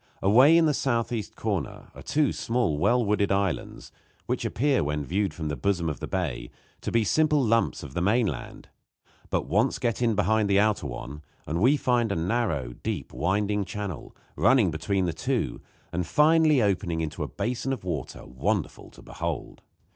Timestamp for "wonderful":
18.25-18.89